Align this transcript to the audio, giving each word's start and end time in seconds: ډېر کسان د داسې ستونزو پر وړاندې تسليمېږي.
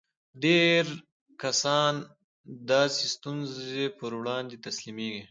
ډېر 0.43 0.83
کسان 1.41 1.93
د 2.03 2.05
داسې 2.71 3.03
ستونزو 3.13 3.85
پر 3.97 4.11
وړاندې 4.19 4.55
تسليمېږي. 4.65 5.23